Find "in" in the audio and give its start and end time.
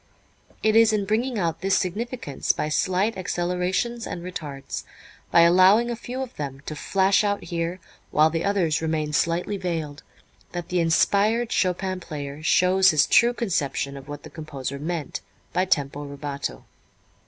0.91-1.05